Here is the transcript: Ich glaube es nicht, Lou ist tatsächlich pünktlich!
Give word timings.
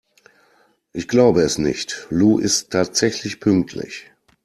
Ich 0.93 1.07
glaube 1.07 1.43
es 1.43 1.59
nicht, 1.59 2.07
Lou 2.09 2.39
ist 2.39 2.71
tatsächlich 2.71 3.39
pünktlich! 3.39 4.07